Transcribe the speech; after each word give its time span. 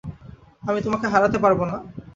আমি 0.63 0.79
তোমাকে 0.81 1.05
হারাতে 1.07 1.37
পারব 1.39 1.59
না। 1.65 1.77